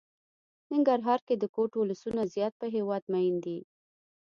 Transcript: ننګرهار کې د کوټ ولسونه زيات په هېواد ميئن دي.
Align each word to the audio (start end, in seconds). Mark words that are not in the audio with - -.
ننګرهار 0.71 1.19
کې 1.27 1.35
د 1.37 1.43
کوټ 1.55 1.71
ولسونه 1.75 2.21
زيات 2.33 2.53
په 2.61 2.67
هېواد 2.75 3.03
ميئن 3.13 3.35
دي. 3.45 3.59